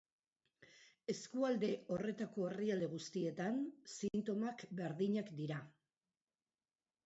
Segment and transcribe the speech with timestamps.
[1.13, 3.61] Eskualde horretako herrialde guztietan
[3.99, 5.63] sintomak berdinak dira.